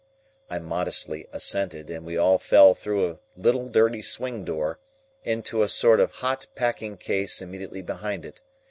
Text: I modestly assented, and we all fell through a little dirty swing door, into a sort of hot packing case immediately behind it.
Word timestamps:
I 0.49 0.57
modestly 0.57 1.27
assented, 1.31 1.91
and 1.91 2.07
we 2.07 2.17
all 2.17 2.39
fell 2.39 2.73
through 2.73 3.07
a 3.07 3.19
little 3.37 3.67
dirty 3.69 4.01
swing 4.01 4.43
door, 4.43 4.79
into 5.23 5.61
a 5.61 5.67
sort 5.67 5.99
of 5.99 6.09
hot 6.25 6.47
packing 6.55 6.97
case 6.97 7.39
immediately 7.39 7.83
behind 7.83 8.25
it. 8.25 8.41